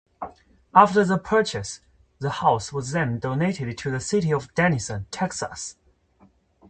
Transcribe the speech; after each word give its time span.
After 0.73 1.05
the 1.05 1.19
purchase, 1.19 1.79
the 2.17 2.31
house 2.31 2.73
was 2.73 2.89
then 2.89 3.19
donated 3.19 3.77
to 3.77 3.91
the 3.91 3.99
city 3.99 4.33
of 4.33 4.51
Denison, 4.55 5.05
Texas. 5.11 5.75